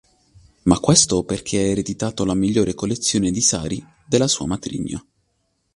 Ma 0.63 0.79
questo 0.79 1.23
perché 1.23 1.59
ha 1.59 1.67
ereditato 1.67 2.25
la 2.25 2.33
migliore 2.33 2.73
collezione 2.73 3.29
di 3.29 3.39
sari 3.39 3.85
della 4.07 4.27
sua 4.27 4.47
matrigna. 4.47 5.05